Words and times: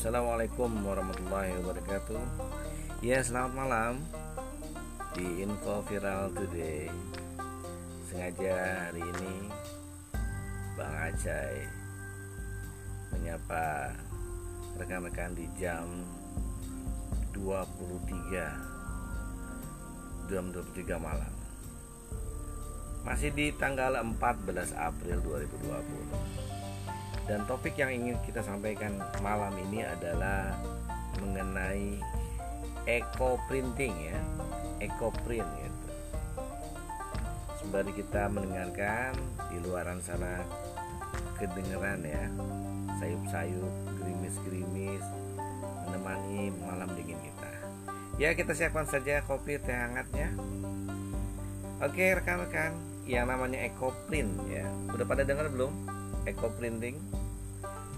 Assalamualaikum 0.00 0.80
warahmatullahi 0.80 1.60
wabarakatuh. 1.60 2.24
Ya 3.04 3.20
selamat 3.20 3.52
malam 3.52 4.00
Di 5.12 5.44
info 5.44 5.84
viral 5.84 6.32
today. 6.32 6.88
Sengaja 8.08 8.88
hari 8.88 9.04
ini 9.04 9.52
Bang 10.72 10.96
Acai 11.04 11.68
Menyapa 13.12 13.92
rekan-rekan 14.80 15.36
di 15.36 15.44
jam 15.60 15.84
23 17.36 20.32
Jam 20.32 20.48
23 20.48 20.96
malam. 20.96 21.32
Masih 23.04 23.36
di 23.36 23.52
tanggal 23.52 24.00
14 24.00 24.16
April 24.80 25.20
2020 25.28 26.59
dan 27.30 27.46
topik 27.46 27.78
yang 27.78 27.94
ingin 27.94 28.18
kita 28.26 28.42
sampaikan 28.42 28.98
malam 29.22 29.54
ini 29.70 29.86
adalah 29.86 30.50
mengenai 31.22 31.94
eco 32.90 33.38
printing 33.46 33.94
ya, 34.02 34.18
eco 34.82 35.14
print 35.22 35.46
gitu. 35.46 35.86
Sembari 37.62 37.94
kita 37.94 38.26
mendengarkan 38.26 39.14
di 39.46 39.62
luaran 39.62 40.02
sana 40.02 40.42
kedengeran 41.38 42.02
ya 42.02 42.26
sayup-sayup, 42.98 43.70
gerimis-gerimis 44.02 45.06
menemani 45.86 46.50
malam 46.66 46.90
dingin 46.98 47.20
kita. 47.22 47.52
Ya 48.18 48.34
kita 48.34 48.58
siapkan 48.58 48.90
saja 48.90 49.22
kopi 49.22 49.62
teh 49.62 49.70
hangatnya. 49.70 50.34
Oke 51.78 52.10
rekan-rekan, 52.10 52.74
yang 53.06 53.30
namanya 53.30 53.62
eco 53.62 53.94
print 54.10 54.34
ya, 54.50 54.66
udah 54.90 55.06
pada 55.06 55.22
dengar 55.22 55.46
belum? 55.46 55.70
Eco 56.26 56.48
printing. 56.56 56.96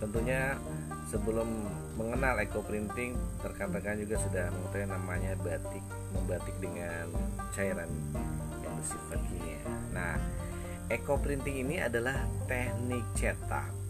Tentunya 0.02 0.58
sebelum 1.10 1.46
mengenal 1.94 2.40
eco 2.40 2.64
printing 2.64 3.14
rekan-rekan 3.44 4.00
juga 4.00 4.16
sudah 4.16 4.48
mengetahui 4.48 4.88
namanya 4.88 5.32
batik 5.44 5.84
membatik 6.16 6.56
dengan 6.56 7.04
cairan 7.52 7.90
yang 8.64 8.72
bersifat 8.80 9.20
kimia 9.28 9.60
nah 9.92 10.16
eco 10.88 11.20
printing 11.20 11.68
ini 11.68 11.84
adalah 11.84 12.24
teknik 12.48 13.04
cetak 13.12 13.82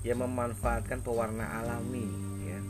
yang 0.00 0.24
memanfaatkan 0.24 1.04
pewarna 1.04 1.60
alami 1.60 2.08
ya. 2.44 2.60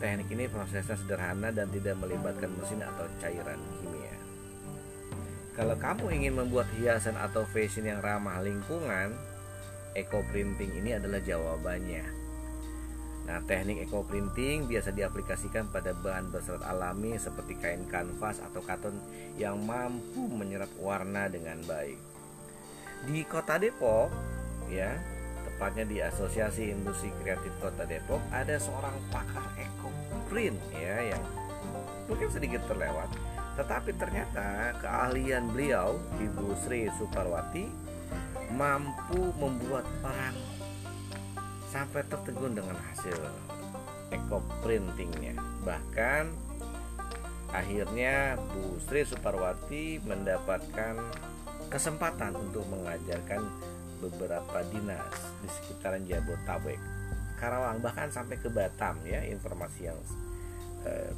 Teknik 0.00 0.32
ini 0.32 0.44
prosesnya 0.48 0.96
sederhana 0.96 1.52
dan 1.52 1.68
tidak 1.68 1.98
melibatkan 2.00 2.48
mesin 2.56 2.80
atau 2.80 3.04
cairan 3.20 3.60
kimia. 3.80 4.16
Kalau 5.58 5.74
kamu 5.76 6.06
ingin 6.14 6.38
membuat 6.38 6.70
hiasan 6.78 7.18
atau 7.18 7.42
fashion 7.50 7.84
yang 7.84 8.00
ramah 8.00 8.40
lingkungan 8.40 9.12
eco 9.94 10.24
printing 10.28 10.76
ini 10.80 10.96
adalah 10.96 11.20
jawabannya. 11.22 12.04
Nah, 13.28 13.44
teknik 13.44 13.84
eco 13.84 14.08
printing 14.08 14.64
biasa 14.64 14.88
diaplikasikan 14.96 15.68
pada 15.68 15.92
bahan 15.92 16.32
berserat 16.32 16.64
alami 16.64 17.12
seperti 17.20 17.60
kain 17.60 17.84
kanvas 17.92 18.40
atau 18.40 18.64
katon 18.64 18.96
yang 19.36 19.60
mampu 19.60 20.24
menyerap 20.32 20.72
warna 20.80 21.28
dengan 21.28 21.60
baik. 21.68 22.00
Di 23.04 23.22
Kota 23.28 23.60
Depok, 23.60 24.08
ya, 24.72 24.96
tepatnya 25.44 25.84
di 25.84 26.00
Asosiasi 26.00 26.72
Industri 26.72 27.12
Kreatif 27.20 27.52
Kota 27.60 27.84
Depok, 27.84 28.24
ada 28.32 28.56
seorang 28.56 28.96
pakar 29.12 29.44
eco 29.60 29.92
print 30.32 30.56
ya 30.72 31.12
yang 31.12 31.22
mungkin 32.08 32.32
sedikit 32.32 32.64
terlewat, 32.64 33.12
tetapi 33.60 33.92
ternyata 34.00 34.72
keahlian 34.80 35.52
beliau, 35.52 36.00
Ibu 36.16 36.56
Sri 36.64 36.88
Suparwati, 36.96 37.68
mampu 38.52 39.32
membuat 39.36 39.84
orang 40.00 40.36
sampai 41.68 42.00
tertegun 42.08 42.56
dengan 42.56 42.76
hasil 42.90 43.16
eco 44.08 44.40
printingnya. 44.64 45.36
Bahkan 45.64 46.24
akhirnya 47.52 48.36
Bu 48.52 48.80
Sri 48.88 49.04
Suparwati 49.04 50.00
mendapatkan 50.04 50.96
kesempatan 51.68 52.32
untuk 52.36 52.64
mengajarkan 52.72 53.44
beberapa 54.00 54.64
dinas 54.72 55.12
di 55.44 55.48
sekitaran 55.50 56.06
Jabotabek 56.06 56.78
Karawang 57.38 57.78
bahkan 57.78 58.10
sampai 58.10 58.34
ke 58.36 58.50
Batam 58.50 58.98
ya 59.06 59.22
informasi 59.22 59.86
yang 59.86 59.98
eh, 60.82 61.14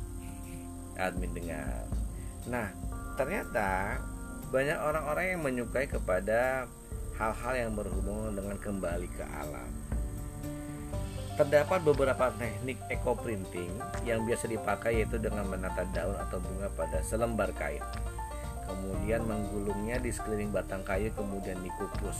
admin 1.01 1.33
dengar. 1.33 1.89
Nah 2.53 2.69
ternyata 3.17 3.97
banyak 4.53 4.77
orang-orang 4.77 5.27
yang 5.37 5.41
menyukai 5.41 5.89
kepada 5.89 6.69
hal-hal 7.21 7.55
yang 7.69 7.73
berhubungan 7.77 8.33
dengan 8.33 8.57
kembali 8.57 9.09
ke 9.13 9.25
alam. 9.29 9.69
Terdapat 11.37 11.85
beberapa 11.85 12.33
teknik 12.37 12.81
eco 12.89 13.13
printing 13.13 13.69
yang 14.09 14.25
biasa 14.25 14.49
dipakai 14.49 15.05
yaitu 15.05 15.21
dengan 15.21 15.45
menata 15.45 15.85
daun 15.93 16.17
atau 16.17 16.41
bunga 16.41 16.73
pada 16.73 17.05
selembar 17.05 17.53
kain. 17.57 17.85
Kemudian 18.65 19.25
menggulungnya 19.29 20.01
di 20.01 20.09
sekeliling 20.09 20.49
batang 20.49 20.81
kayu 20.81 21.13
kemudian 21.13 21.61
dikukus. 21.61 22.17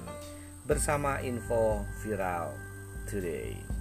Bersama 0.66 1.22
info 1.22 1.86
viral 2.02 2.50
today 3.06 3.77